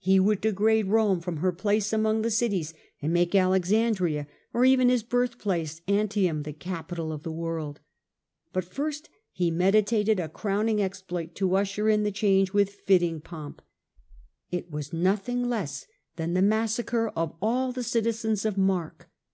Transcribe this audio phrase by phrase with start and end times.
[0.00, 3.94] He would degrade Rome from her place among the cities and make Alex drearna of
[3.96, 6.64] andria, or even his birthplace, Antium, the massacre.
[6.76, 7.80] capital of the world.
[8.52, 12.98] But first he medita ted a crowning exploit to usher in the change with fit
[12.98, 13.62] ting pomp.
[14.50, 15.86] It was nothing less
[16.16, 19.08] than the massacre of all the citizens of mark.